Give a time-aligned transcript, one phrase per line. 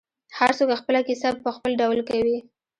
[0.37, 2.37] هر څوک خپله کیسه په خپل ډول کوي.